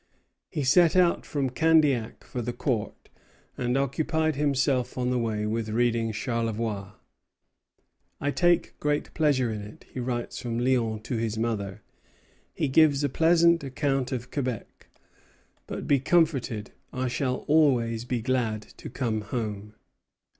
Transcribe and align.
He 0.49 0.63
set 0.63 0.95
out 0.95 1.27
from 1.27 1.51
Candiac 1.51 2.23
for 2.23 2.41
the 2.41 2.53
Court, 2.53 3.07
and 3.55 3.77
occupied 3.77 4.35
himself 4.35 4.97
on 4.97 5.11
the 5.11 5.19
way 5.19 5.45
with 5.45 5.69
reading 5.69 6.11
Charlevoix. 6.11 6.93
"I 8.19 8.31
take 8.31 8.79
great 8.79 9.13
pleasure 9.13 9.51
in 9.53 9.61
it," 9.61 9.85
he 9.93 9.99
writes 9.99 10.39
from 10.39 10.57
Lyons 10.57 11.01
to 11.03 11.17
his 11.17 11.37
mother; 11.37 11.83
"he 12.51 12.67
gives 12.67 13.03
a 13.03 13.09
pleasant 13.09 13.63
account 13.63 14.11
of 14.11 14.31
Quebec. 14.31 14.89
But 15.67 15.85
be 15.85 15.99
comforted; 15.99 16.71
I 16.91 17.07
shall 17.07 17.45
always 17.47 18.03
be 18.03 18.21
glad 18.23 18.63
to 18.77 18.89
come 18.89 19.21
home." 19.21 19.75